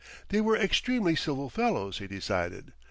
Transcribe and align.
They 0.29 0.41
were 0.41 0.57
extremely 0.57 1.15
civil 1.15 1.47
fellows, 1.51 1.99
he 1.99 2.07
decided. 2.07 2.73